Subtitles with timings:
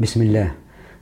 [0.00, 0.50] بسم الله.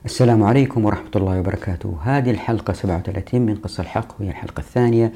[0.05, 1.97] السلام عليكم ورحمة الله وبركاته.
[2.03, 5.11] هذه الحلقة 37 من قصة الحق وهي الحلقة الثانية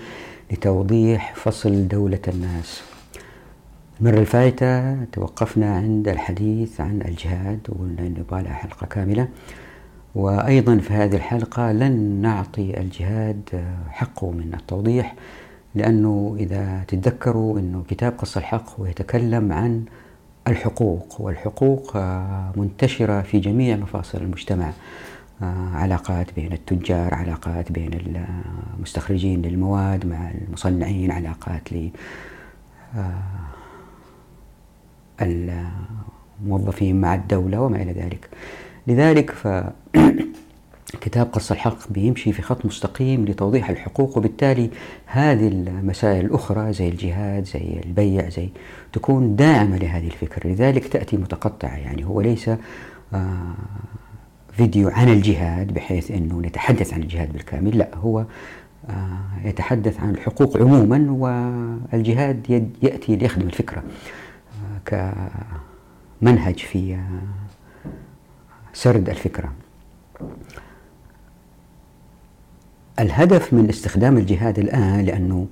[0.52, 2.84] لتوضيح فصل دولة الناس.
[4.02, 9.28] المرة الفائتة توقفنا عند الحديث عن الجهاد وقلنا أنه يبغى حلقة كاملة.
[10.16, 15.16] وأيضا في هذه الحلقة لن نعطي الجهاد حقه من التوضيح
[15.76, 19.84] لأنه إذا تتذكروا أنه كتاب قصة الحق هو يتكلم عن
[20.50, 24.72] الحقوق والحقوق آه، منتشرة في جميع مفاصل المجتمع
[25.42, 27.92] آه، علاقات بين التجار علاقات بين
[28.78, 31.70] المستخرجين للمواد مع المصنعين علاقات
[32.96, 33.14] آه،
[36.42, 38.30] الموظفين مع الدولة وما إلى ذلك.
[38.88, 39.48] لذلك ف
[40.92, 44.70] كتاب قص الحق بيمشي في خط مستقيم لتوضيح الحقوق وبالتالي
[45.06, 48.50] هذه المسائل الأخرى زي الجهاد زي البيع زي
[48.94, 52.50] تكون داعمة لهذه الفكرة لذلك تأتي متقطعة يعني هو ليس
[53.14, 53.54] آه
[54.52, 58.26] فيديو عن الجهاد بحيث أنه نتحدث عن الجهاد بالكامل لا هو
[58.90, 63.84] آه يتحدث عن الحقوق عموما والجهاد يأتي ليخدم الفكرة
[64.88, 65.14] آه
[66.22, 67.00] كمنهج في آه،
[68.74, 69.52] سرد الفكرة.
[73.00, 75.48] الهدف من استخدام الجهاد الآن لأنه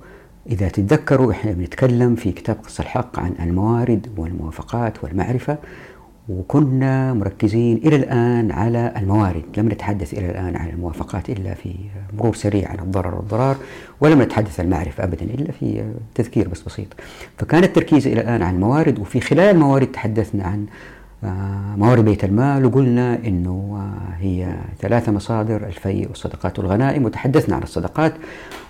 [0.50, 5.58] إذا تتذكروا إحنا بنتكلم في كتاب قصة الحق عن الموارد والموافقات والمعرفة
[6.28, 9.42] وكنا مركزين إلى الآن على الموارد.
[9.56, 11.74] لم نتحدث إلى الآن عن الموافقات إلا في
[12.18, 13.56] مرور سريع عن الضرر والضرار
[14.00, 16.86] ولم نتحدث عن المعرفة أبدا إلا في تذكير بس بسيط.
[17.38, 20.66] فكان التركيز إلى الآن عن الموارد وفي خلال الموارد تحدثنا عن
[21.76, 23.88] موارد بيت المال وقلنا إنه
[24.18, 28.14] هي ثلاثة مصادر الفيء والصدقات والغنائم وتحدثنا عن الصدقات.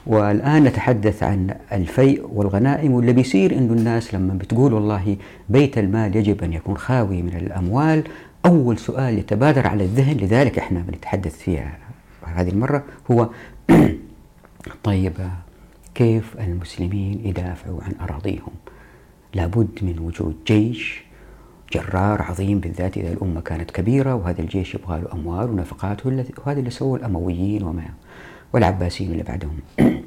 [0.09, 5.17] والآن نتحدث عن الفيء والغنائم واللي بيصير إنه الناس لما بتقول والله
[5.49, 8.05] بيت المال يجب أن يكون خاوي من الأموال
[8.47, 11.79] أول سؤال يتبادر على الذهن لذلك إحنا بنتحدث فيها
[12.25, 13.29] هذه المرة هو
[14.85, 15.13] طيب
[15.95, 18.53] كيف المسلمين يدافعوا عن أراضيهم؟
[19.35, 21.08] لابد من وجود جيش
[21.73, 26.71] جرار عظيم بالذات إذا الأمة كانت كبيرة وهذا الجيش يبغى له أموال ونفقات وهذا اللي
[26.71, 27.85] سووا الأمويين وما
[28.53, 29.59] والعباسيين اللي بعدهم.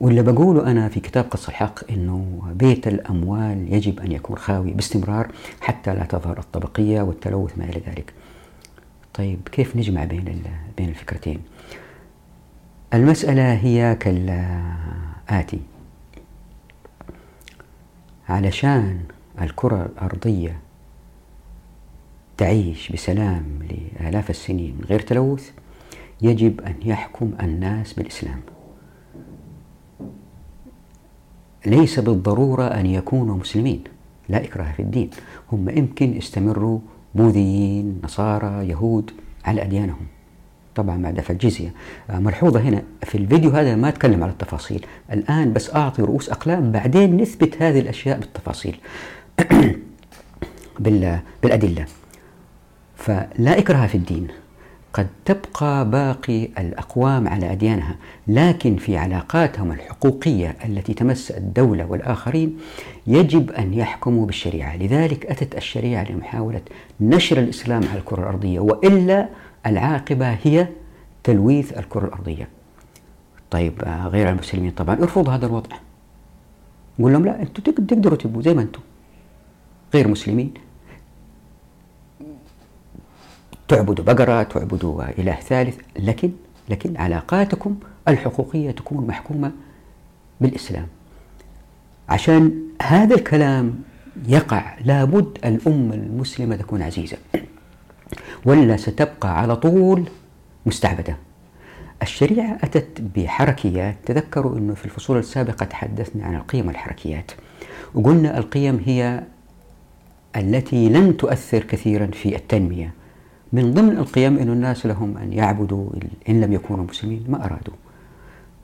[0.00, 5.28] واللي بقوله أنا في كتاب قص الحق أنه بيت الأموال يجب أن يكون خاوي باستمرار
[5.60, 8.12] حتى لا تظهر الطبقية والتلوث ما إلى ذلك.
[9.14, 10.42] طيب كيف نجمع بين
[10.76, 11.40] بين الفكرتين؟
[12.94, 15.60] المسألة هي كالآتي.
[18.28, 19.00] علشان
[19.40, 20.58] الكرة الأرضية
[22.36, 25.50] تعيش بسلام لآلاف السنين من غير تلوث
[26.22, 28.40] يجب أن يحكم الناس بالإسلام.
[31.66, 33.84] ليس بالضرورة أن يكونوا مسلمين
[34.28, 35.10] لا إكراه في الدين.
[35.52, 36.78] هم يمكن يستمروا
[37.14, 39.10] بوذيين نصارى يهود
[39.44, 40.06] على أديانهم.
[40.74, 41.74] طبعا مع دفع الجزية.
[42.10, 44.86] آه، ملحوظة هنا في الفيديو هذا ما أتكلم على التفاصيل.
[45.12, 48.78] الآن بس أعطي رؤوس أقلام بعدين نثبت هذه الأشياء بالتفاصيل.
[51.42, 51.86] بالأدلة.
[52.96, 54.28] فلا إكراه في الدين.
[54.92, 57.96] قد تبقى باقي الأقوام على أديانها
[58.28, 62.58] لكن في علاقاتهم الحقوقية التي تمس الدولة والآخرين
[63.06, 64.76] يجب أن يحكموا بالشريعة.
[64.76, 66.60] لذلك أتت الشريعة لمحاولة
[67.00, 69.28] نشر الإسلام على الكرة الأرضية وإلا
[69.66, 70.68] العاقبة هي
[71.24, 72.48] تلويث الكرة الأرضية.
[73.50, 74.94] طيب آه، غير المسلمين طبعا.
[74.94, 75.76] ارفضوا هذا الوضع.
[76.98, 78.80] نقول لهم لا أنتم تقدروا تبقوا زي ما أنتم
[79.94, 80.54] غير مسلمين.
[83.68, 86.30] تعبدوا بقرة تعبدوا إله ثالث لكن
[86.68, 87.76] لكن علاقاتكم
[88.08, 89.52] الحقوقية تكون محكومة
[90.40, 90.86] بالإسلام.
[92.08, 93.82] عشان هذا الكلام
[94.28, 97.16] يقع لابد الأمة المسلمة تكون عزيزة.
[98.44, 100.04] ولا ستبقى على طول
[100.66, 101.16] مستعبدة.
[102.02, 103.96] الشريعة أتت بحركيات.
[104.06, 107.30] تذكروا أنه في الفصول السابقة تحدثنا عن القيم والحركيات.
[107.94, 109.22] وقلنا القيم هي
[110.36, 112.92] التي لن تؤثر كثيرا في التنمية.
[113.52, 115.90] من ضمن القيم أن الناس لهم أن يعبدوا
[116.28, 117.74] إن لم يكونوا مسلمين ما أرادوا.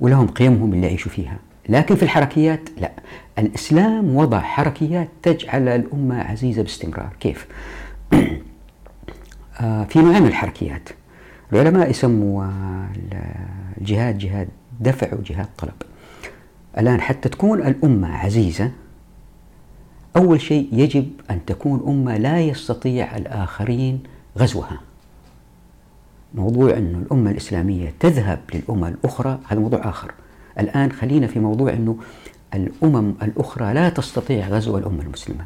[0.01, 1.37] ولهم قيمهم اللي يعيشوا فيها.
[1.69, 2.93] لكن في الحركيات لا.
[3.39, 7.11] الإسلام وضع حركيات تجعل الأمة عزيزة باستمرار.
[7.21, 7.47] كيف؟
[9.61, 10.89] آه، في نوعين من الحركيات.
[11.53, 12.47] العلماء يسموا
[13.81, 14.49] الجهاد جهاد
[14.81, 15.75] دفع وجهاد طلب.
[16.79, 18.71] الآن حتى تكون الأمة عزيزة
[20.17, 24.03] أول شيء يجب أن تكون أمة لا يستطيع الآخرين
[24.39, 24.81] غزوها.
[26.35, 30.13] موضوع أن الأمة الإسلامية تذهب للأمم الأخرى هذا موضوع آخر.
[30.59, 31.97] الآن خلينا في موضوع أنه
[32.55, 35.45] الأمم الأخرى لا تستطيع غزو الأمة المسلمة.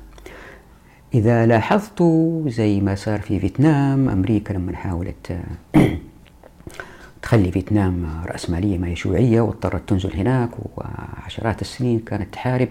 [1.15, 5.39] إذا لاحظتوا زي ما صار في فيتنام أمريكا لما حاولت
[7.23, 12.69] تخلي فيتنام رأسمالية ما هي شيوعية واضطرت تنزل هناك وعشرات السنين كانت تحارب.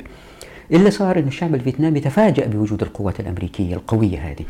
[0.71, 4.45] اللي صار أن الشعب الفيتنامي تفاجأ بوجود القوات الأمريكية القوية هذه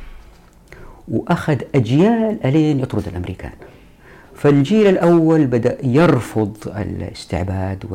[1.07, 3.51] وأخذ أجيال ألين يطرد الأمريكان.
[4.35, 7.85] فالجيل الأول بدأ يرفض الاستعباد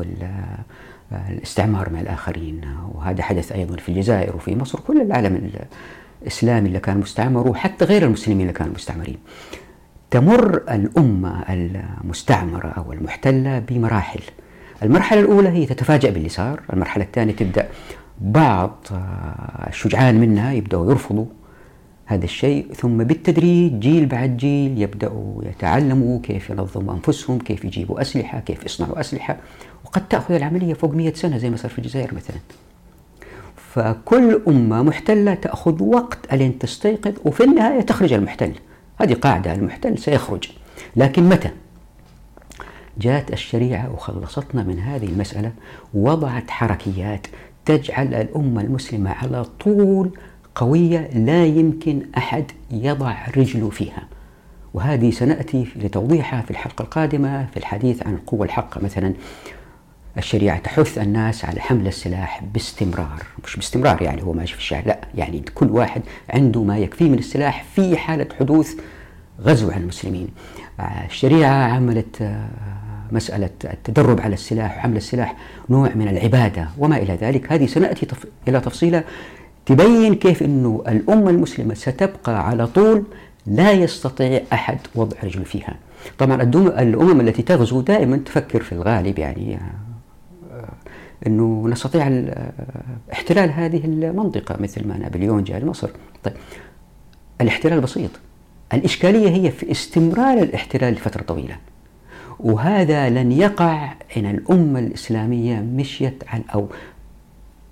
[1.11, 2.61] والاستعمار مع الآخرين
[2.93, 4.79] وهذا حدث أيضا في الجزائر وفي مصر.
[4.79, 5.51] كل العالم
[6.23, 9.17] الإسلامي اللي كان مستعمر وحتى غير المسلمين اللي كانوا مستعمرين.
[10.11, 14.21] تمر الأمة المستعمرة أو المحتلة بمراحل.
[14.83, 16.61] المرحلة الأولى هي تتفاجأ باللي صار.
[16.73, 17.67] المرحلة الثانية تبدأ
[18.21, 18.87] بعض
[19.67, 21.25] الشجعان منها يبدأوا يرفضوا
[22.05, 28.39] هذا الشيء ثم بالتدريج جيل بعد جيل يبدأوا يتعلموا كيف ينظموا أنفسهم كيف يجيبوا أسلحة
[28.39, 29.37] كيف يصنعوا أسلحة.
[29.85, 32.37] وقد تأخذ العملية فوق مئة سنة زي ما صار في الجزائر مثلا.
[33.55, 38.53] فكل أمة محتلة تأخذ وقت ألين تستيقظ وفي النهاية تخرج المحتل.
[39.01, 40.49] هذه قاعدة المحتل سيخرج.
[40.95, 41.49] لكن متى؟
[42.97, 45.51] جاءت الشريعة وخلصتنا من هذه المسألة
[45.93, 47.27] وضعت حركيات
[47.65, 50.09] تجعل الأمة المسلمة على طول
[50.55, 54.07] قوية لا يمكن أحد يضع رجله فيها.
[54.73, 59.13] وهذه سنأتي لتوضيحها في الحلقة القادمة في الحديث عن القوة الحقة مثلا
[60.17, 63.23] الشريعة تحث الناس على حمل السلاح باستمرار.
[63.43, 64.99] مش باستمرار يعني هو ماشي في الشارع لا.
[65.15, 68.75] يعني كل واحد عنده ما يكفيه من السلاح في حالة حدوث
[69.41, 70.27] غزو عن المسلمين.
[71.05, 72.47] الشريعة عملت آه،
[73.11, 75.35] مسألة التدرب على السلاح وحمل السلاح
[75.69, 77.51] نوع من العبادة وما إلى ذلك.
[77.51, 78.07] هذه سنأتي
[78.47, 79.03] إلى تفصيلها
[79.65, 83.03] تبين كيف أنه الأمة المسلمة ستبقى على طول
[83.47, 85.75] لا يستطيع أحد وضع رجل فيها.
[86.17, 86.41] طبعا
[86.81, 89.55] الأمم التي تغزو دائما تفكر في الغالب يعني
[90.51, 90.69] آه،
[91.27, 92.23] أنه نستطيع
[93.13, 95.89] احتلال هذه المنطقة مثل ما نابليون جاء لمصر.
[96.23, 96.33] طيب
[97.41, 98.11] الاحتلال بسيط.
[98.73, 101.57] الإشكالية هي في استمرار الاحتلال لفترة طويلة.
[102.41, 106.67] وهذا لن يقع إن الأمة الإسلامية مشيت عن أو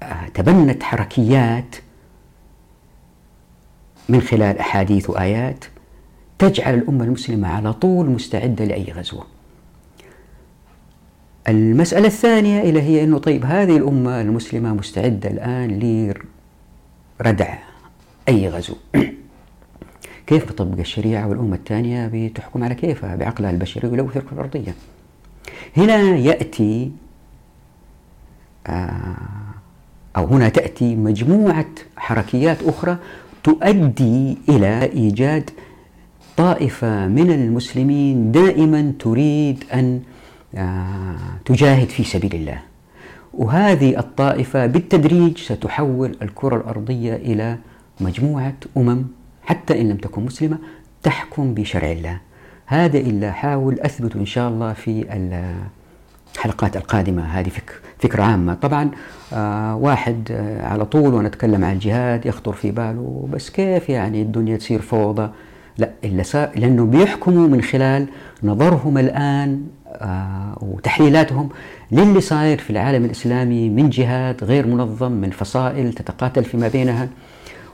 [0.03, 1.75] آه، تبنت حركيات
[4.09, 5.65] من خلال أحاديث وآيات
[6.39, 9.25] تجعل الأمة المسلمة على طول مستعدة لأي غزوة.
[11.47, 15.79] المسألة الثانية إلى هي أنه طيب هذه الأمة المسلمة مستعدة الآن
[17.19, 17.57] لردع
[18.29, 18.75] أي غزو.
[20.29, 24.73] كيف بتطبق الشريعة والأمة الثانية بتحكم على كيفها بعقلها البشري ولو في الأرضية.
[25.77, 26.91] هنا يأتي
[28.67, 29.15] آه،
[30.17, 31.65] أو هنا تأتي مجموعة
[31.97, 32.97] حركيات أخرى
[33.43, 35.49] تؤدي إلى إيجاد
[36.37, 40.01] طائفة من المسلمين دائما تريد أن
[40.55, 41.15] آه،
[41.45, 42.61] تجاهد في سبيل الله.
[43.33, 47.57] وهذه الطائفة بالتدريج ستحول الكرة الأرضية إلى
[47.99, 49.18] مجموعة أمم
[49.49, 50.57] حتى إن لم تكن مسلمة
[51.03, 52.17] تحكم بشرع الله.
[52.65, 55.05] هذا إلا حاول أثبت إن شاء الله في
[56.35, 57.23] الحلقات القادمة.
[57.23, 57.51] هذه
[57.99, 58.53] فكرة عامة.
[58.53, 58.91] طبعا
[59.33, 64.57] آه واحد آه على طول ونتكلم عن الجهاد يخطر في باله بس كيف يعني الدنيا
[64.57, 65.29] تصير فوضى؟
[65.77, 68.07] لا إلا صار لأنه بيحكموا من خلال
[68.43, 71.49] نظرهم الآن آه وتحليلاتهم
[71.91, 77.09] للي صاير في العالم الإسلامي من جهاد غير منظم من فصائل تتقاتل فيما بينها.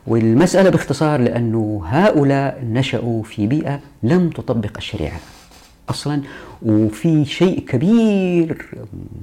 [0.07, 5.19] والمسألة باختصار لأنه هؤلاء نشأوا في بيئة لم تطبق الشريعة
[5.89, 6.21] أصلا
[6.61, 8.65] وفي شيء كبير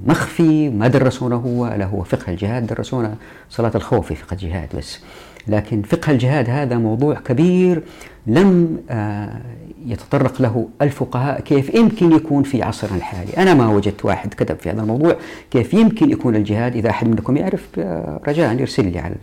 [0.07, 3.15] مخفي ما درسونا هو ألا هو فقه الجهاد درسونا
[3.49, 4.99] صلاة الخوف في فقه الجهاد بس.
[5.47, 7.83] لكن فقه الجهاد هذا موضوع كبير
[8.27, 9.41] لم آه،
[9.85, 13.37] يتطرق له الفقهاء كيف يمكن يكون في عصرنا الحالي.
[13.37, 15.15] أنا ما وجدت واحد كتب في هذا الموضوع
[15.51, 19.15] كيف يمكن يكون الجهاد إذا أحد منكم يعرف آه، رجاء يرسل لي على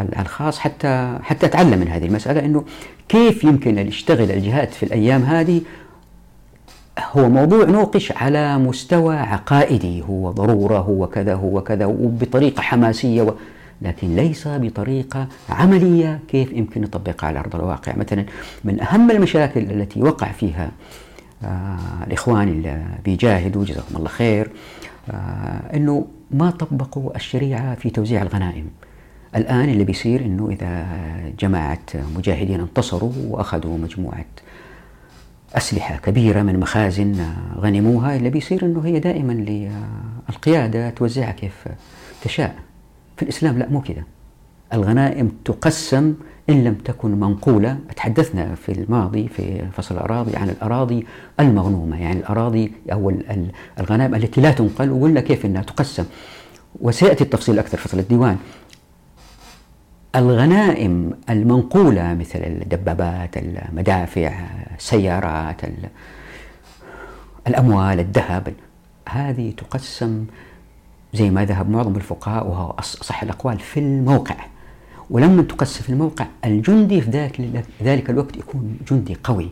[0.00, 2.64] الخاص حتى حتى أتعلم من هذه المسألة إنه
[3.08, 5.60] كيف يمكن أن يشتغل الجهاد في الأيام هذه؟
[7.12, 13.34] هو موضوع نوقش على مستوى عقائدي هو ضرورة هو كذا هو كذا وبطريقة حماسية و...
[13.82, 17.96] لكن ليس بطريقة عملية كيف يمكن نطبقها على أرض الواقع.
[17.96, 18.24] مثلا
[18.64, 20.70] من أهم المشاكل التي وقع فيها
[21.44, 24.50] آه الإخوان اللي بيجاهدوا جزاهم الله خير
[25.10, 28.66] آه إنه ما طبقوا الشريعة في توزيع الغنائم.
[29.38, 30.86] الآن اللي بيصير أنه إذا
[31.38, 31.78] جماعة
[32.16, 34.24] مجاهدين انتصروا وأخذوا مجموعة
[35.54, 37.26] أسلحة كبيرة من مخازن
[37.56, 39.32] غنموها اللي بيصير أنه هي دائما
[40.28, 41.64] للقيادة توزعها كيف
[42.22, 42.54] تشاء.
[43.16, 44.02] في الإسلام لا مو كذا
[44.72, 46.14] الغنائم تقسم
[46.50, 47.78] إن لم تكن منقولة.
[47.96, 51.06] تحدثنا في الماضي في فصل الأراضي عن الأراضي
[51.40, 52.02] المغنومة.
[52.02, 53.12] يعني الأراضي أو
[53.80, 56.04] الغنائم التي لا تنقل وقلنا كيف أنها تقسم.
[56.80, 58.36] وسيأتي التفصيل أكثر في فصل الديوان.
[60.16, 64.32] الغنائم المنقولة مثل الدبابات المدافع
[64.76, 65.60] السيارات
[67.46, 68.54] الأموال الذهب
[69.08, 70.24] هذه تقسم
[71.14, 74.36] زي ما ذهب معظم الفقهاء وهو أصح الأقوال في الموقع.
[75.10, 77.10] ولما تقسم في الموقع الجندي في
[77.82, 79.50] ذلك, الوقت يكون جندي قوي.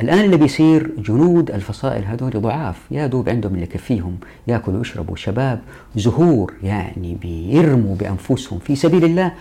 [0.00, 2.76] الآن اللي بيصير جنود الفصائل هذول ضعاف.
[2.90, 4.16] يا دوب عندهم اللي يكفيهم
[4.48, 5.60] ياكلوا ويشربوا شباب
[5.96, 9.32] زهور يعني بيرموا بأنفسهم في سبيل الله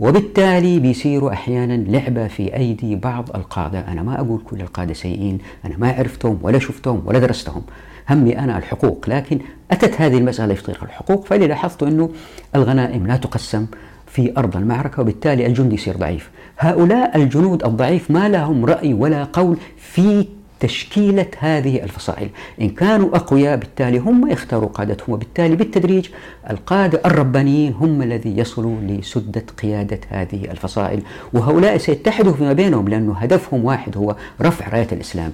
[0.00, 3.80] وبالتالي بيصيروا أحيانا لعبة في أيدي بعض القادة.
[3.80, 7.62] أنا ما أقول كل القادة سيئين أنا ما عرفتهم ولا شفتهم ولا درستهم.
[8.10, 9.38] همي أنا الحقوق لكن
[9.70, 11.26] أتت هذه المسألة في طريق الحقوق.
[11.26, 12.10] فاللي لاحظت أنه
[12.56, 13.66] الغنائم لا تقسم
[14.12, 16.30] في أرض المعركة وبالتالي الجندي يصير ضعيف.
[16.58, 20.26] هؤلاء الجنود الضعيف ما لهم رأي ولا قول في
[20.60, 22.28] تشكيلة هذه الفصائل.
[22.60, 26.08] إن كانوا أقوياء بالتالي هم يختاروا قادتهم وبالتالي بالتدريج
[26.50, 31.02] القادة الربانيين هم الذي يصلوا لسدة قيادة هذه الفصائل.
[31.32, 35.32] وهؤلاء سيتحدوا فيما بينهم لأنه هدفهم واحد هو رفع راية الإسلام.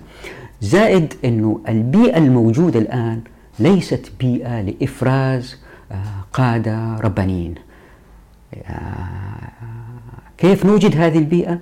[0.60, 3.20] زائد أنه البيئة الموجودة الآن
[3.58, 5.56] ليست بيئة لإفراز
[5.92, 5.96] آه،
[6.32, 7.67] قادة ربانيين.
[10.38, 11.58] كيف نوجد هذه البيئة؟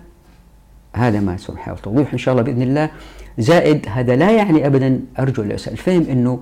[0.97, 2.90] هذا ما سنحاول توضيحه إن شاء الله بإذن الله.
[3.38, 6.40] زائد هذا لا يعني أبدا أرجو الفهم أنه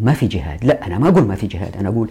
[0.00, 0.64] ما في جهاد.
[0.64, 1.76] لا أنا ما أقول ما في جهاد.
[1.76, 2.08] أنا أقول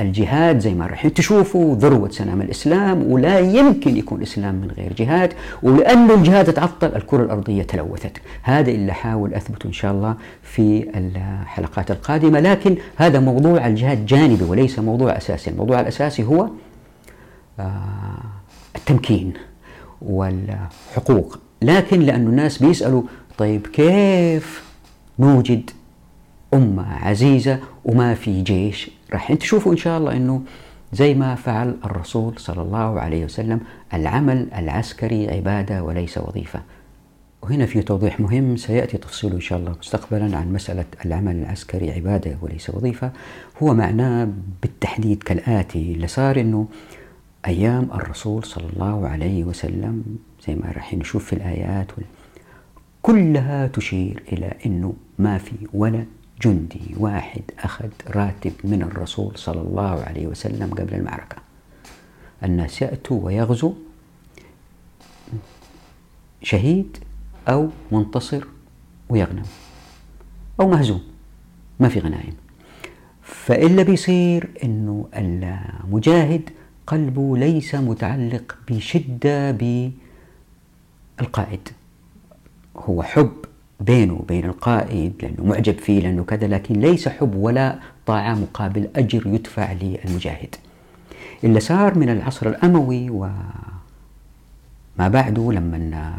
[0.00, 5.32] الجهاد زي ما راح تشوفوا ذروة سنام الإسلام ولا يمكن يكون الإسلام من غير جهاد
[5.62, 8.12] ولأنه الجهاد تعطل الكرة الأرضية تلوثت.
[8.42, 12.40] هذا اللي حاول أثبته إن شاء الله في الحلقات القادمة.
[12.40, 15.50] لكن هذا موضوع الجهاد جانبي وليس موضوع أساسي.
[15.50, 16.50] الموضوع الأساسي هو آه،
[18.76, 19.32] التمكين
[20.02, 21.38] والحقوق.
[21.62, 23.02] لكن لأن الناس بيسألوا
[23.38, 24.64] طيب كيف
[25.18, 25.70] نوجد
[26.54, 30.42] أمة عزيزة وما في جيش؟ راح تشوفوا إن شاء الله أنه
[30.92, 33.60] زي ما فعل الرسول صلى الله عليه وسلم
[33.94, 36.60] العمل العسكري عبادة وليس وظيفة.
[37.42, 42.36] وهنا في توضيح مهم سيأتي تفصيله إن شاء الله مستقبلا عن مسألة العمل العسكري عبادة
[42.42, 43.10] وليس وظيفة.
[43.62, 44.28] هو معناه
[44.62, 46.66] بالتحديد كالآتي اللي صار أنه
[47.46, 51.86] أيام الرسول صلى الله عليه وسلم زي ما راح نشوف في الآيات
[53.02, 56.04] كلها تشير إلى أنه ما في ولا
[56.42, 61.36] جندي واحد أخذ راتب من الرسول صلى الله عليه وسلم قبل المعركة.
[62.44, 63.72] الناس يأتوا ويغزوا
[66.42, 66.96] شهيد
[67.48, 68.44] أو منتصر
[69.08, 69.46] ويغنم
[70.60, 71.02] أو مهزوم
[71.80, 72.34] ما في غنائم.
[73.22, 76.50] فإلا بيصير أنه المجاهد
[76.90, 79.50] قلبه ليس متعلق بشدة
[81.18, 81.68] بالقائد.
[82.76, 83.32] هو حب
[83.80, 89.26] بينه وبين القائد لأنه معجب فيه لأنه كذا لكن ليس حب ولا طاعة مقابل أجر
[89.26, 90.54] يدفع للمجاهد.
[91.44, 93.38] اللي صار من العصر الأموي وما
[94.98, 96.14] بعده لما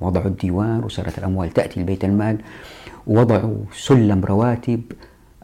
[0.00, 2.38] وضعوا الديوان وصارت الأموال تأتي لبيت المال
[3.06, 4.82] ووضعوا سلم رواتب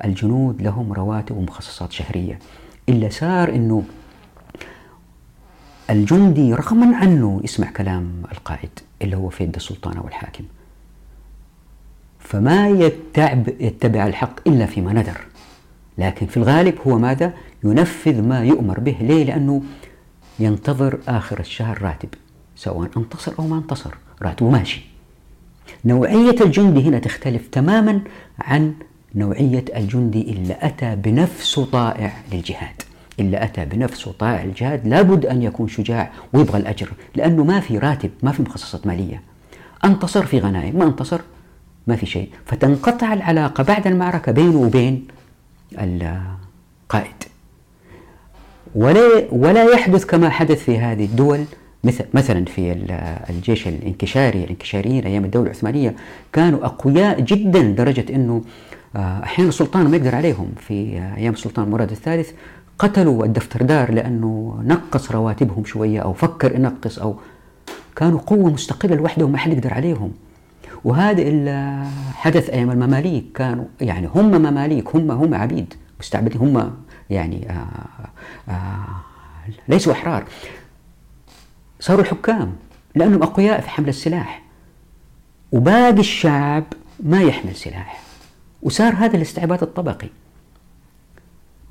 [0.05, 2.39] الجنود لهم رواتب ومخصصات شهرية.
[2.89, 3.85] اللي صار أنه
[5.91, 8.71] الجندي رغما عنه يسمع كلام القائد
[9.03, 10.45] اللي هو في يد السلطان أو الحاكم
[12.19, 15.21] فما يتعب يتبع الحق إلا فيما ندر.
[15.99, 17.33] لكن في الغالب هو ماذا؟
[17.65, 18.97] ينفذ ما يؤمر به.
[19.01, 19.63] ليه؟ لأنه
[20.39, 22.09] ينتظر آخر الشهر راتب
[22.57, 23.95] سواء انتصر أو ما انتصر.
[24.23, 24.83] راتبه ماشي.
[25.85, 28.01] نوعية الجندي هنا تختلف تماما
[28.39, 28.75] عن
[29.15, 32.83] نوعية الجندي اللي أتى بنفسه طائع للجهاد.
[33.21, 38.11] إلا أتى بنفسه طائع الجهاد لابد أن يكون شجاع ويبغى الأجر لأنه ما في راتب
[38.23, 39.23] ما في مخصصات مالية.
[39.85, 41.21] أنتصر في غنائم ما أنتصر؟
[41.87, 42.29] ما في شيء.
[42.47, 45.07] فتنقطع العلاقة بعد المعركة بينه وبين
[45.73, 47.15] القائد.
[48.75, 51.45] ولا ولا يحدث كما حدث في هذه الدول
[51.85, 52.73] مثل مثلا في
[53.31, 55.97] الجيش الانكشاري الانكشاريين أيام الدولة العثمانية
[56.33, 58.43] كانوا أقوياء جدا لدرجه إنه
[58.97, 60.53] آه، أحيانا السلطان ما يقدر عليهم.
[60.61, 60.75] في
[61.17, 62.31] أيام السلطان مراد الثالث
[62.79, 67.17] قتلوا الدفتردار لأنه نقص رواتبهم شوية أو فكر ينقص أو
[67.97, 70.13] كانوا قوة مستقلة لوحدهم ما حد يقدر عليهم.
[70.85, 76.75] وهذا اللي حدث أيام المماليك كانوا يعني هم مماليك هم هم عبيد مستعبدين هم
[77.11, 80.25] يعني آآ آه، آآ آه، ليسوا أحرار.
[81.81, 82.53] صاروا الحكام
[82.95, 84.43] لأنهم أقوياء في حمل السلاح.
[85.53, 86.65] وباقي الشعب
[87.01, 88.01] ما يحمل سلاح.
[88.63, 90.09] وصار هذا الاستعباد الطبقي.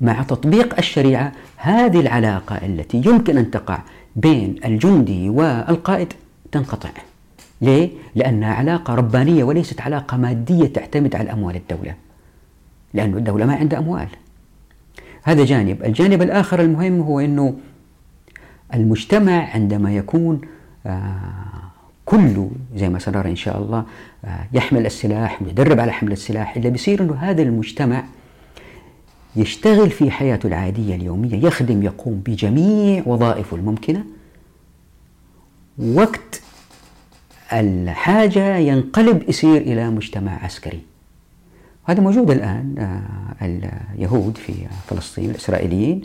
[0.00, 3.78] مع تطبيق الشريعة هذه العلاقة التي يمكن أن تقع
[4.16, 6.12] بين الجندي والقائد
[6.52, 6.90] تنقطع.
[7.60, 11.94] ليه؟ لأنها علاقة ربانية وليست علاقة مادية تعتمد على أموال الدولة.
[12.94, 14.08] لأن الدولة ما عندها أموال.
[15.22, 15.84] هذا جانب.
[15.84, 17.54] الجانب الآخر المهم هو أنه
[18.74, 20.40] المجتمع عندما يكون
[22.04, 23.84] كله زي ما سنرى إن شاء الله
[24.52, 28.04] يحمل السلاح ويدرب على حمل السلاح إلا بيصير أنه هذا المجتمع
[29.36, 34.04] يشتغل في حياته العادية اليومية يخدم يقوم بجميع وظائفه الممكنة.
[35.78, 36.42] وقت
[37.52, 40.80] الحاجة ينقلب يصير إلى مجتمع عسكري.
[41.84, 43.44] هذا موجود الآن آه،
[43.94, 44.52] اليهود في
[44.88, 46.02] فلسطين الإسرائيليين.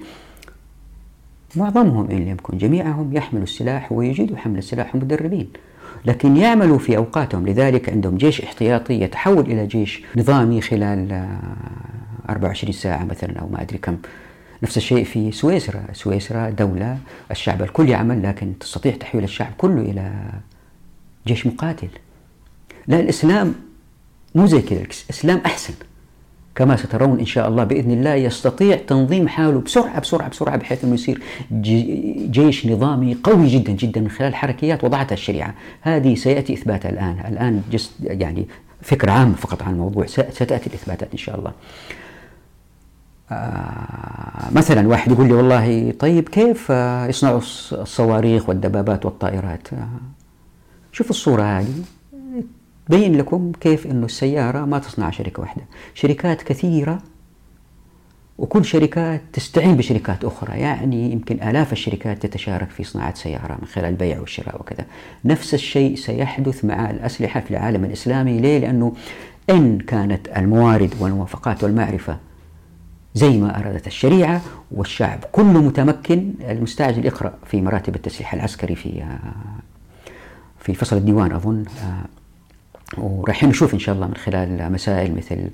[1.55, 5.49] معظمهم إن لم يكن جميعهم يحملوا السلاح ويجيدوا حمل السلاح مدربين
[6.05, 7.47] لكن يعملوا في أوقاتهم.
[7.47, 11.27] لذلك عندهم جيش احتياطي يتحول إلى جيش نظامي خلال
[12.31, 13.97] 24 آه، ساعة مثلا أو ما أدري كم.
[14.63, 15.83] نفس الشيء في سويسرا.
[15.93, 16.97] سويسرا دولة
[17.31, 20.11] الشعب الكل يعمل لكن تستطيع تحويل الشعب كله إلى
[21.27, 21.89] جيش مقاتل.
[22.87, 23.55] لا الإسلام
[24.35, 24.79] مو زي كذا.
[24.79, 25.73] الإسلام أحسن
[26.55, 30.93] كما سترون إن شاء الله بإذن الله يستطيع تنظيم حاله بسرعة بسرعة بسرعة بحيث أنه
[30.93, 31.21] يصير
[32.31, 35.53] جيش نظامي قوي جدا جدا من خلال حركيات وضعتها الشريعة.
[35.81, 37.19] هذه سيأتي إثباتها الآن.
[37.27, 38.47] الآن جست يعني
[38.81, 40.05] فكرة عامة فقط عن الموضوع.
[40.05, 41.51] ستأتي الإثباتات إن شاء الله.
[44.51, 47.37] مثلا واحد يقول لي والله طيب كيف آه يصنعوا
[47.71, 49.87] الصواريخ والدبابات والطائرات؟ آه
[50.91, 51.83] شوف الصورة هذه
[52.89, 55.61] بين لكم كيف أنه السيارة ما تصنع شركة واحدة.
[55.93, 56.99] شركات كثيرة
[58.37, 60.59] وكل شركات تستعين بشركات أخرى.
[60.59, 64.85] يعني يمكن آلاف الشركات تتشارك في صناعة سيارة من خلال البيع والشراء وكذا.
[65.25, 68.39] نفس الشيء سيحدث مع الأسلحة في العالم الإسلامي.
[68.39, 68.93] ليه؟ لأنه
[69.49, 72.17] إن كانت الموارد والموافقات والمعرفة
[73.13, 75.19] زي ما أرادت الشريعة والشعب.
[75.31, 79.03] كله متمكن المستعجل يقرأ في مراتب التسليح العسكري في
[80.59, 81.65] في فصل الديوان أظن.
[82.97, 85.49] ورايحين نشوف إن شاء الله من خلال مسائل مثل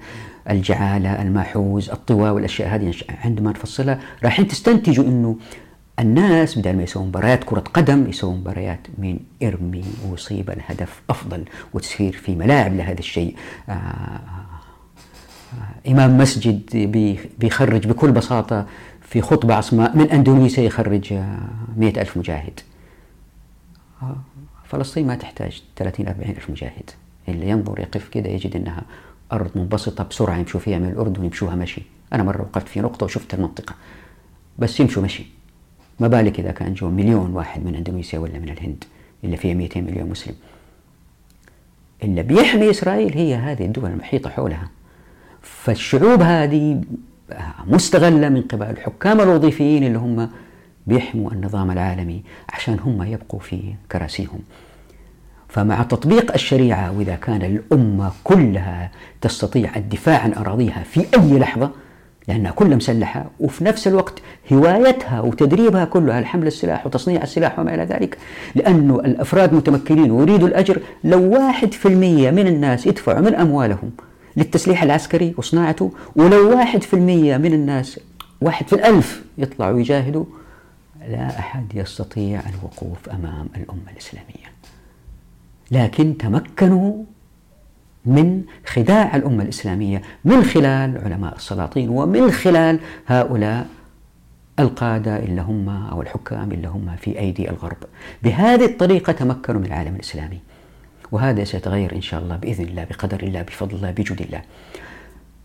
[0.49, 2.93] الجعالة، الماحوز، الطواء والأشياء هذه.
[3.23, 5.37] عندما نفصلها رايحين تستنتجوا إنه
[5.99, 11.43] الناس بدل ما يسوون مباريات كرة قدم يسوون مباريات مين يرمي ويصيب الهدف أفضل
[11.73, 13.35] وتصير في ملاعب لهذا الشيء.
[13.69, 14.44] آه آه
[15.87, 16.61] إمام مسجد
[17.39, 18.65] بيخرج بكل بساطة
[19.01, 21.13] في خطبة عصماء من أندونيسيا يخرج
[21.77, 22.59] مئة ألف مجاهد.
[24.65, 26.89] فلسطين ما تحتاج 30 40 ألف مجاهد.
[27.27, 28.83] اللي ينظر يقف كده يجد إنها
[29.31, 31.81] أرض منبسطة بسرعة يمشوا فيها من الاردن يمشوها مشي.
[32.13, 33.75] أنا مرة وقفت في نقطة وشفت المنطقة.
[34.59, 35.25] بس يمشوا مشي.
[35.99, 38.83] ما بالك إذا كان جو مليون واحد من أندونيسيا ولا من الهند
[39.23, 40.35] اللي فيها 200 مليون مسلم.
[42.03, 44.69] اللي بيحمي إسرائيل هي هذه الدول المحيطة حولها.
[45.45, 46.81] فالشعوب هذه
[47.67, 48.65] مستغلة من قبل.
[48.65, 50.29] الحكام الوظيفيين اللي هم
[50.87, 54.39] بيحموا النظام العالمي عشان هم يبقوا في كراسيهم.
[55.49, 61.71] فمع تطبيق الشريعة وإذا كان الأمة كلها تستطيع الدفاع عن أراضيها في أي لحظة
[62.27, 64.21] لأنها كلها مسلحة وفي نفس الوقت
[64.53, 68.17] هوايتها وتدريبها كله على حمل السلاح وتصنيع السلاح وما إلى ذلك
[68.55, 73.91] لأنه الأفراد متمكنين ويريدوا الأجر لو واحد في المية من الناس يدفعوا من أموالهم
[74.37, 77.99] للتسليح العسكري وصناعته ولو واحد في المية من الناس
[78.41, 80.25] واحد في الألف يطلعوا يجاهدوا
[81.09, 84.55] لا أحد يستطيع الوقوف أمام الأمة الإسلامية.
[85.71, 87.03] لكن تمكنوا
[88.05, 93.67] من خداع الأمة الإسلامية من خلال علماء السلاطين ومن خلال هؤلاء
[94.59, 97.77] القادة اللي هم أو الحكام اللي هم في أيدي الغرب.
[98.23, 100.39] بهذه الطريقة تمكنوا من العالم الإسلامي.
[101.11, 104.41] وهذا سيتغير إن شاء الله بإذن الله بقدر الله بفضل الله بجود الله.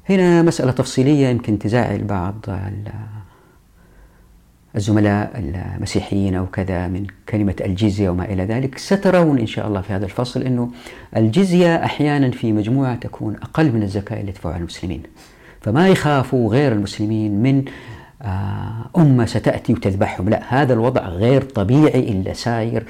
[0.09, 2.47] هنا مسألة تفصيلية يمكن تزعل بعض
[4.77, 8.79] الزملاء المسيحيين أو كذا من كلمة الجزية وما إلى ذلك.
[8.79, 10.71] سترون إن شاء الله في هذا الفصل أنه
[11.17, 15.03] الجزية أحيانا في مجموعة تكون أقل من الزكاة اللي يدفعها المسلمين.
[15.61, 17.65] فما يخافوا غير المسلمين من
[18.23, 20.29] آه، أمة ستأتي وتذبحهم.
[20.29, 22.85] لا هذا الوضع غير طبيعي إلا ساير.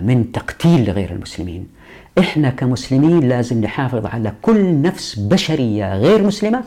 [0.00, 1.68] من تقتيل لغير المسلمين.
[2.18, 6.64] إحنا كمسلمين لازم نحافظ على كل نفس بشرية غير مسلمة.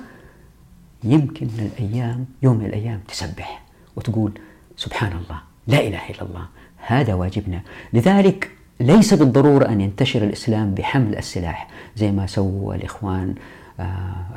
[1.04, 3.62] يمكن من الأيام يوم من الأيام تسبح
[3.96, 4.32] وتقول
[4.78, 6.46] سبحان الله لا إله إلا الله.
[6.78, 7.62] هذا واجبنا.
[7.94, 13.65] لذلك ليس بالضرورة أن ينتشر الإسلام بحمل السلاح زي ما سووا الإخوان آه،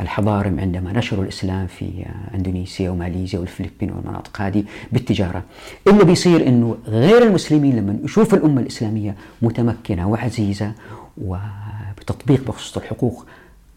[0.00, 5.42] الحضارم عندما نشروا الإسلام في آه، أندونيسيا وماليزيا والفلبين والمناطق هذه بالتجارة.
[5.88, 10.72] اللي بيصير أنه غير المسلمين لما يشوف الأمة الإسلامية متمكنة وعزيزة
[11.18, 13.26] وبتطبيق بخصوص الحقوق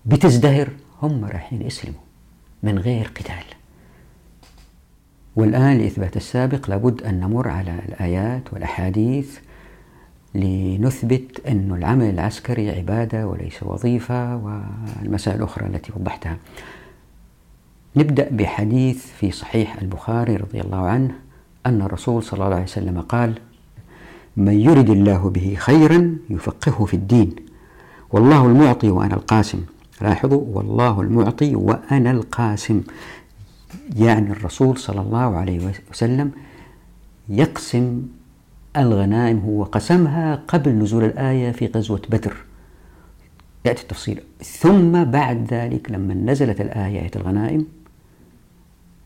[0.05, 0.69] بتزدهر
[1.01, 2.01] هم رايحين يسلموا
[2.63, 3.43] من غير قتال.
[5.35, 9.37] والآن لإثبات السابق لابد أن نمر على الآيات والأحاديث
[10.35, 16.37] لنثبت أن العمل العسكري عبادة وليس وظيفة والمسائل الأخرى التي وضحتها.
[17.95, 21.11] نبدأ بحديث في صحيح البخاري رضي الله عنه
[21.65, 23.33] أن الرسول صلى الله عليه وسلم قال
[24.37, 27.35] من يرد الله به خيرا يفقهه في الدين.
[28.11, 29.65] والله المعطي وأنا القاسم.
[30.01, 32.81] لاحظوا والله المعطي وأنا القاسم.
[33.95, 36.31] يعني الرسول صلى الله عليه وسلم
[37.29, 38.01] يقسم
[38.77, 42.33] الغنائم هو قسمها قبل نزول الآية في غزوة بدر.
[43.65, 44.21] يأتي التفصيل.
[44.43, 47.65] ثم بعد ذلك لما نزلت الآية آية الغنائم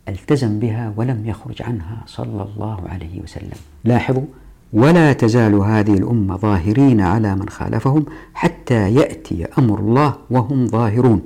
[0.07, 3.57] التزم بها ولم يخرج عنها صلى الله عليه وسلم.
[3.83, 4.25] لاحظوا
[4.73, 11.21] ولا تزال هذه الأمة ظاهرين على من خالفهم حتى يأتي أمر الله وهم ظاهرون.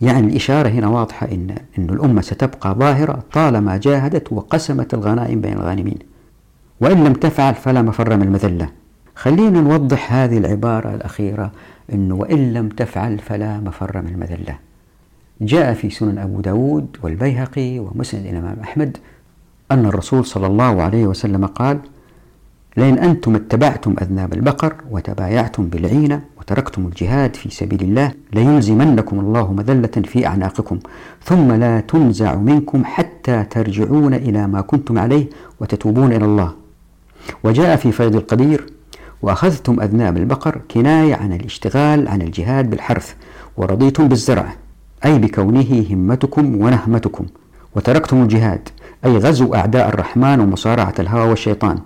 [0.00, 5.98] يعني الإشارة هنا واضحة إن, إن الأمة ستبقى ظاهرة طالما جاهدت وقسمت الغنائم بين الغانمين.
[6.80, 8.68] وإن لم تفعل فلا مفر من المذلة.
[9.14, 11.50] خلينا نوضح هذه العبارة الأخيرة
[11.92, 14.58] إنه وإن لم تفعل فلا مفر من المذلة.
[15.40, 18.96] جاء في سنن أبو داود والبيهقي ومسند الإمام أحمد
[19.70, 21.78] أن الرسول صلى الله عليه وسلم قال
[22.76, 30.02] لئن أنتم اتبعتم أذناب البقر وتبايعتم بالعينة وتركتم الجهاد في سبيل الله ليلزمنكم الله مذلة
[30.04, 30.78] في أعناقكم
[31.22, 35.26] ثم لا تنزع منكم حتى ترجعون إلى ما كنتم عليه
[35.60, 36.63] وتتوبون إلى الله.
[37.44, 38.66] وجاء في فيض القدير
[39.22, 43.14] وأخذتم أذناب البقر كناية عن الاشتغال عن الجهاد بالحرث
[43.56, 44.54] ورضيتم بالزرع
[45.04, 47.26] أي بكونه همتكم ونهمتكم.
[47.76, 48.68] وتركتم الجهاد
[49.04, 51.78] أي غزو أعداء الرحمن ومصارعة الهوى والشيطان.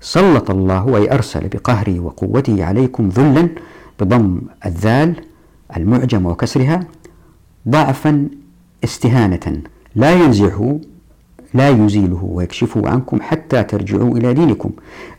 [0.00, 3.48] سلط الله أي أرسل بقهره وقوته عليكم ذلا
[4.00, 5.14] بضم الذال
[5.76, 6.80] المعجم وكسرها
[7.68, 8.28] ضعفا
[8.84, 9.62] استهانة
[9.94, 10.80] لا ينزعه
[11.56, 14.70] لا يزيله ويكشفه عنكم حتى ترجعوا إلى دينكم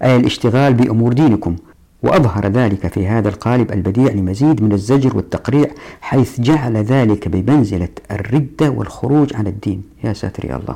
[0.04, 1.56] أي الاشتغال بأمور دينكم.
[2.04, 5.68] وأظهر ذلك في هذا القالب البديع لمزيد من الزجر والتقريع
[6.02, 9.84] حيث جعل ذلك بمنزلة الردة والخروج عن الدين.
[10.04, 10.76] يا ساتر يا الله.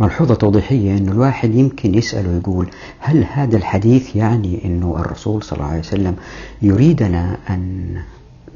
[0.00, 2.66] ملحوظة توضيحية أن الواحد يمكن يسأل ويقول
[2.98, 6.16] هل هذا الحديث يعني أنه الرسول صلى الله عليه وسلم
[6.62, 7.94] يريدنا أن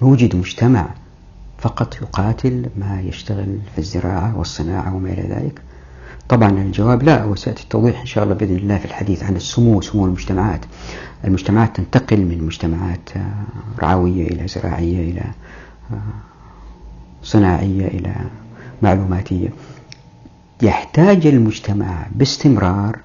[0.02, 0.86] نوجد مجتمع
[1.58, 5.60] فقط يقاتل ما يشتغل في الزراعة والصناعة وما إلى ذلك؟
[6.28, 10.06] طبعا الجواب لا وسيأتي التوضيح إن شاء الله بإذن الله في الحديث عن السمو سمو
[10.06, 10.60] المجتمعات.
[11.24, 13.10] المجتمعات تنتقل من مجتمعات
[13.82, 15.24] رعوية إلى زراعية إلى
[17.22, 18.14] صناعية إلى
[18.82, 19.48] معلوماتية.
[20.62, 22.98] يحتاج المجتمع باستمرار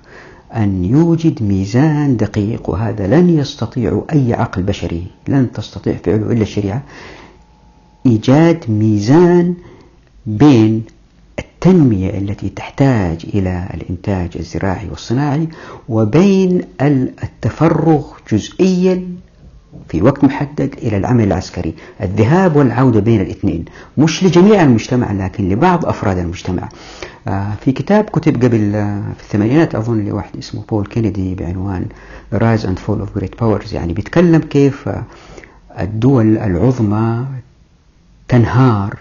[0.55, 6.83] أن يوجد ميزان دقيق وهذا لن يستطيع أي عقل بشري لن تستطيع فعله إلا الشريعة.
[8.05, 9.55] إيجاد ميزان
[10.25, 10.83] بين
[11.63, 15.47] التنمية التي تحتاج إلى الإنتاج الزراعي والصناعي
[15.89, 19.07] وبين التفرغ جزئيا
[19.89, 21.73] في وقت محدد إلى العمل العسكري.
[22.01, 23.65] الذهاب والعودة بين الاثنين.
[23.97, 26.69] مش لجميع المجتمع لكن لبعض أفراد المجتمع.
[27.27, 31.85] آه، في كتاب كتب قبل آه، في الثمانينات أظن لواحد اسمه بول كينيدي بعنوان
[32.35, 33.73] Rise and Fall of Great Powers.
[33.73, 34.89] يعني بيتكلم كيف
[35.79, 37.25] الدول العظمى
[38.27, 38.97] تنهار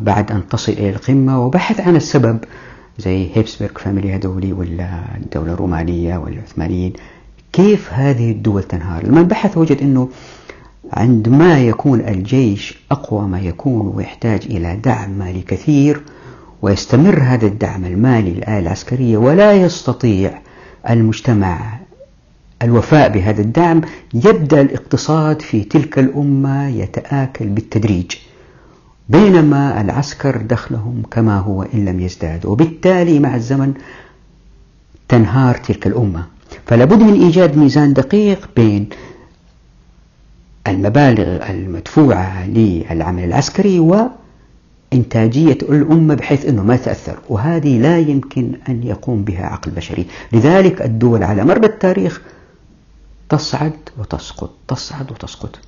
[0.00, 2.38] بعد أن تصل إلى القمة وبحث عن السبب
[2.98, 6.92] زي هيبسبرغ فاميليا هذولي ولا الدولة الرومانية والعثمانيين
[7.52, 10.08] كيف هذه الدول تنهار؟ لما بحث وجد أنه
[10.92, 16.02] عندما يكون الجيش أقوى ما يكون ويحتاج إلى دعم مالي كثير
[16.62, 20.40] ويستمر هذا الدعم المالي للآلة العسكرية ولا يستطيع
[20.90, 21.78] المجتمع
[22.62, 23.80] الوفاء بهذا الدعم
[24.14, 28.12] يبدأ الاقتصاد في تلك الأمة يتآكل بالتدريج.
[29.10, 32.46] بينما العسكر دخلهم كما هو إن لم يزداد.
[32.46, 33.74] وبالتالي مع الزمن
[35.08, 36.26] تنهار تلك الأمة.
[36.66, 38.88] فلا بد من إيجاد ميزان دقيق بين
[40.66, 43.78] المبالغ المدفوعة للعمل العسكري
[44.92, 47.18] وإنتاجية الأمة بحيث أنه ما تأثر.
[47.28, 50.06] وهذه لا يمكن أن يقوم بها عقل بشري.
[50.32, 52.20] لذلك الدول على مر التاريخ
[53.28, 55.58] تصعد وتسقط تصعد وتسقط.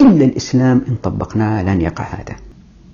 [0.00, 2.36] إلا الإسلام إن طبقناه لن يقع هذا.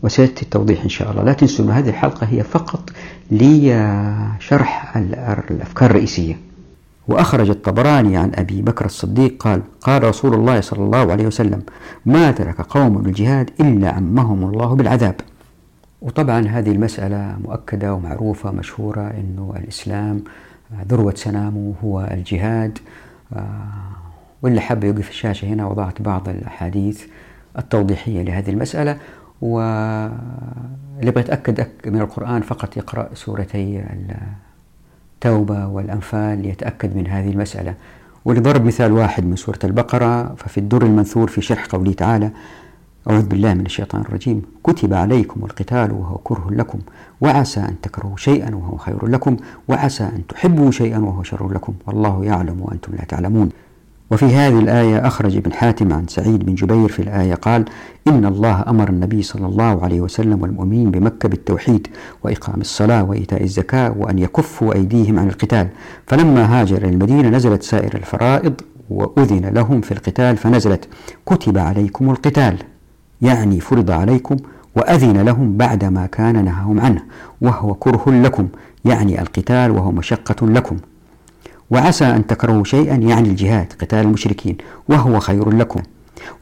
[0.03, 1.23] وسيأتي التوضيح إن شاء الله.
[1.23, 2.91] لا تنسوا أن هذه الحلقة هي فقط
[3.31, 6.39] لشرح الأفكار الرئيسية.
[7.09, 11.63] وأخرج الطبراني عن أبي بكر الصديق قال قال رسول الله صلى الله عليه وسلم
[12.07, 15.15] ما ترك قوم الجهاد إلا عمهم الله بالعذاب.
[16.03, 20.25] وطبعا هذه المسألة مؤكدة ومعروفة مشهورة أنه الإسلام
[20.89, 22.79] ذروة سنامه هو الجهاد.
[23.33, 23.43] آه،
[24.43, 27.03] واللي حب يوقف الشاشة هنا وضعت بعض الأحاديث
[27.59, 28.97] التوضيحية لهذه المسألة.
[29.43, 30.13] واللي
[31.03, 33.85] يبغى يتأكد من القرآن فقط يقرأ سورتي
[35.17, 37.75] التوبة والأنفال ليتأكد من هذه المسألة.
[38.25, 42.31] ولضرب مثال واحد من سورة البقرة ففي الدر المنثور في شرح قوله تعالى
[43.11, 46.79] أعوذ بالله من الشيطان الرجيم كتب عليكم القتال وهو كره لكم
[47.21, 49.37] وعسى أن تكرهوا شيئا وهو خير لكم
[49.69, 53.49] وعسى أن تحبوا شيئا وهو شر لكم والله يعلم وأنتم لا تعلمون.
[54.13, 57.65] وفي هذه الآية أخرج ابن حاتم عن سعيد بن جبير في الآية قال
[58.09, 61.87] إن الله أمر النبي صلى الله عليه وسلم والمؤمنين بمكة بالتوحيد
[62.25, 65.69] وإقام الصلاة وإيتاء الزكاة وأن يكفوا أيديهم عن القتال
[66.07, 68.55] فلما هاجر إلى المدينة نزلت سائر الفرائض
[68.91, 70.89] وأذن لهم في القتال فنزلت
[71.27, 72.57] كتب عليكم القتال
[73.23, 74.37] يعني فرض عليكم
[74.77, 77.03] وأذن لهم بعدما كان نهاهم عنه
[77.41, 78.49] وهو كره لكم
[78.85, 80.77] يعني القتال وهو مشقة لكم.
[81.73, 84.57] وعسى أن تكرهوا شيئا يعني الجهاد قتال المشركين
[84.89, 85.81] وهو خير لكم.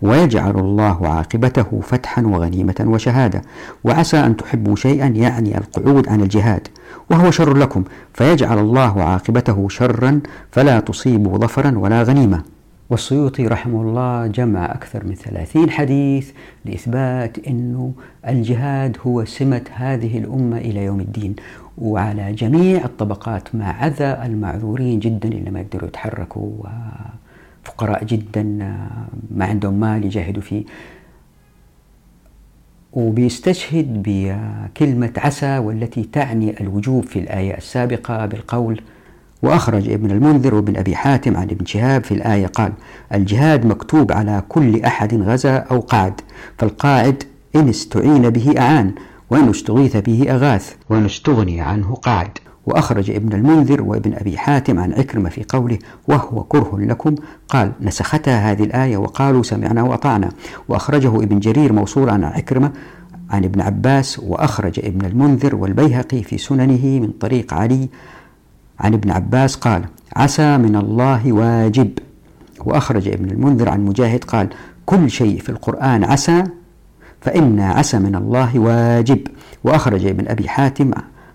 [0.03, 3.43] ويجعل الله عاقبته فتحا وغنيمة وشهادة.
[3.85, 6.69] وعسى أن تحبوا شيئا يعني القعود عن الجهاد
[7.11, 7.85] وهو شر لكم.
[8.15, 10.21] فيجعل الله عاقبته شرا
[10.53, 12.43] فلا تصيبوا ظفرا ولا غنيمة.
[12.91, 16.33] والسيوطي رحمه الله جمع أكثر من ثلاثين حديث
[16.65, 17.93] لإثبات أنه
[18.29, 21.37] الجهاد هو سمة هذه الأمة إلى يوم الدين
[21.79, 26.51] وعلى جميع الطبقات ما عدا المعذورين جدا اللي ما يقدروا يتحركوا
[27.65, 28.43] وفقراء جدا
[29.31, 30.65] ما عندهم مال يجاهدوا فيه.
[32.93, 38.81] وبيستشهد بكلمة عسى والتي تعني الوجوب في الآية السابقة بالقول
[39.43, 42.73] وأخرج ابن المنذر وابن أبي حاتم عن ابن شهاب في الآية قال
[43.15, 46.21] الجهاد مكتوب على كل أحد غزا أو قعد
[46.59, 47.23] فالقاعد
[47.57, 48.93] إن استعين به أعان
[49.31, 52.39] وإن استغيث به أغاث وإن استغني عنه قعد.
[52.67, 57.15] وأخرج ابن المنذر وابن أبي حاتم عن عكرمة في قوله وهو كره لكم.
[57.49, 60.29] قال نسختها هذه الآية وقالوا سمعنا وأطعنا.
[60.69, 62.73] وأخرجه ابن جرير موصولا عن عكرمة
[63.31, 67.89] عن ابن عباس وأخرج ابن المنذر والبيهقي في سننه من طريق علي
[68.81, 69.85] عن ابن عباس قال
[70.17, 71.99] عسى من الله واجب.
[72.65, 74.49] وأخرج ابن المنذر عن مجاهد قال
[74.87, 76.45] كل شيء في القرآن عسى
[77.21, 79.19] فإن عسى من الله واجب.
[79.65, 80.91] وأخرج ابن أبي حاتم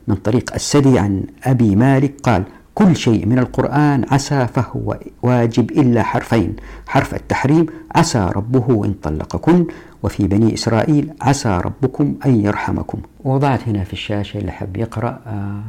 [0.08, 2.44] من طريق السدي عن أبي مالك قال
[2.76, 6.56] كل شيء من القرآن عسى فهو واجب إلا حرفين
[6.88, 9.66] حرف التحريم عسى ربه إن طلقكن
[10.06, 13.02] وفي بني إسرائيل عسى ربكم أن يرحمكم.
[13.24, 15.62] وضعت هنا في الشاشة اللي حب يقرأ آه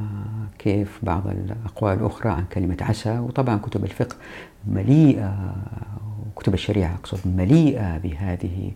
[0.58, 3.18] كيف بعض الأقوال الأخرى عن كلمة عسى.
[3.18, 4.16] وطبعا كتب الفقه
[4.66, 5.54] مليئة
[6.36, 8.72] كتب الشريعة أقصد مليئة بهذه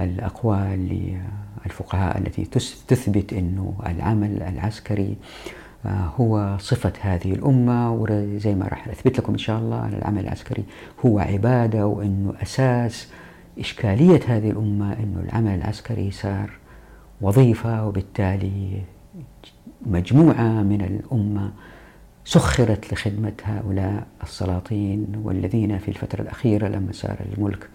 [0.00, 1.12] الأقوال
[1.64, 2.44] للفقهاء التي
[2.88, 5.16] تثبت أنه العمل العسكري
[5.86, 7.92] آه، هو صفة هذه الأمة.
[7.92, 10.64] وزي ما راح أثبت لكم إن شاء الله أن العمل العسكري
[11.06, 13.08] هو عبادة وأنه أساس
[13.58, 16.50] إشكالية هذه الأمة أنه العمل العسكري صار
[17.20, 18.82] وظيفة وبالتالي
[19.86, 21.52] مجموعة من الأمة
[22.24, 27.68] سخرت لخدمة هؤلاء السلاطين والذين في الفترة الأخيرة لما صار الملك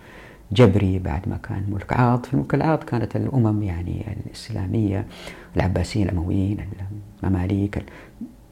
[0.52, 2.26] جبري بعد ما كان ملك عاض.
[2.26, 5.06] في الملك العاض كانت الأمم يعني الإسلامية
[5.56, 6.58] العباسيين الأمويين
[7.24, 7.84] المماليك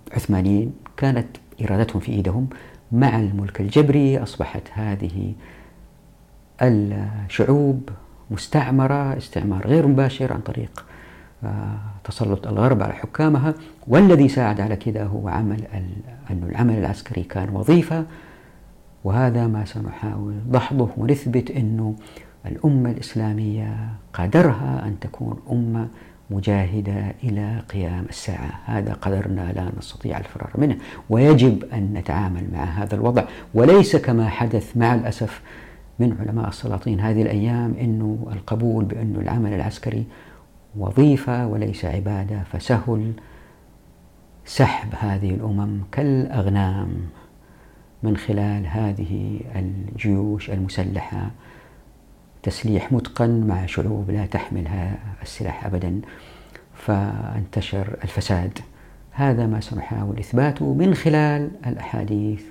[0.08, 1.28] العثمانيين كانت
[1.62, 2.48] إرادتهم في إيدهم
[2.92, 4.24] مع الملك الجبري.
[4.24, 5.34] أصبحت هذه
[6.62, 7.90] الشعوب
[8.32, 10.86] مستعمرة استعمار غير مباشر عن طريق
[11.44, 13.54] آه، تسلط الغرب على حكامها
[13.88, 15.64] والذي ساعد على كذا هو عمل
[16.32, 18.04] أن العمل العسكري كان وظيفة
[19.04, 21.96] وهذا ما سنحاول دحضه ونثبت أنه
[22.46, 25.88] الأمة الإسلامية قدرها أن تكون أمة
[26.30, 28.60] مجاهدة إلى قيام الساعة.
[28.66, 30.78] هذا قدرنا لا نستطيع الفرار منه
[31.10, 35.42] ويجب أن نتعامل مع هذا الوضع وليس كما حدث مع الأسف
[36.00, 40.06] من علماء السلاطين هذه الأيام أنه القبول بأن العمل العسكري
[40.78, 43.14] وظيفة وليس عبادة فسهل
[44.46, 46.90] سحب هذه الأمم كالأغنام
[48.04, 51.32] من خلال هذه الجيوش المسلحة.
[52.44, 54.68] تسليح متقن مع شعوب لا تحمل
[55.22, 56.02] السلاح أبدا
[56.74, 58.60] فانتشر الفساد.
[59.12, 62.44] هذا ما سنحاول إثباته من خلال الأحاديث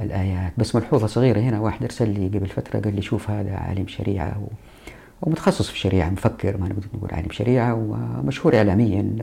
[0.00, 1.60] والآيات بس ملحوظة صغيرة هنا.
[1.60, 4.42] واحد أرسل لي قبل فترة قال لي شوف هذا عالم شريعة
[5.22, 9.16] ومتخصص في الشريعة مفكر ما نقدر نقول عالم شريعة ومشهور إعلاميا.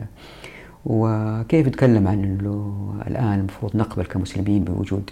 [0.86, 5.10] وكيف يتكلم عن إنه الآن المفروض نقبل كمسلمين بوجود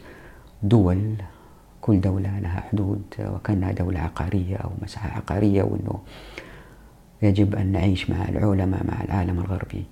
[0.63, 1.15] دول
[1.81, 5.99] كل دولة لها حدود وكأنها دولة عقارية أو مساحة عقارية وأنه
[7.23, 9.85] يجب أن نعيش مع العلماء مع العالم الغربي.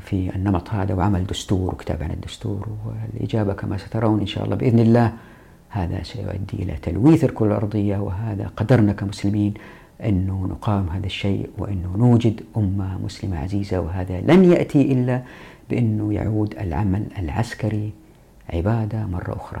[0.00, 4.78] في النمط هذا وعمل دستور وكتاب عن الدستور والإجابة كما سترون إن شاء الله بإذن
[4.78, 5.12] الله.
[5.70, 9.54] هذا سيؤدي إلى تلويث الكرة الأرضية وهذا قدرنا كمسلمين
[10.04, 15.22] أنه نقاوم هذا الشيء وأنه نوجد أمة مسلمة عزيزة وهذا لن يأتي إلا
[15.70, 17.92] بأنه يعود العمل العسكري
[18.54, 19.60] عبادة مرة أخرى.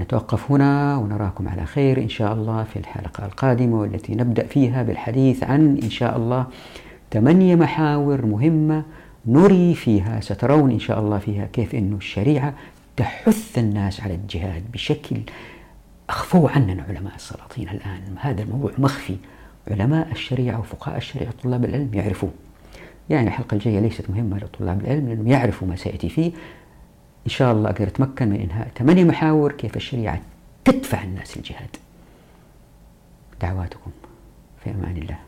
[0.00, 5.44] نتوقف هنا ونراكم على خير إن شاء الله في الحلقة القادمة والتي نبدأ فيها بالحديث
[5.44, 6.46] عن إن شاء الله
[7.12, 8.82] ثمانية محاور مهمة
[9.26, 12.54] نري فيها سترون إن شاء الله فيها كيف أن الشريعة
[12.96, 15.16] تحث الناس على الجهاد بشكل
[16.08, 18.02] أخفوا عننا علماء السلاطين الآن.
[18.20, 19.16] هذا الموضوع مخفي.
[19.70, 22.30] علماء الشريعة وفقهاء الشريعة طلاب العلم يعرفوه.
[23.10, 26.32] يعني الحلقة الجاية ليست مهمة لطلاب العلم لأنهم يعرفوا ما سيأتي فيه.
[27.26, 30.20] إن شاء الله أقدر أتمكن من إنهاء ثمانية محاور كيف الشريعة
[30.64, 31.76] تدفع الناس للجهاد.
[33.40, 33.90] دعواتكم
[34.64, 35.25] في أمان الله.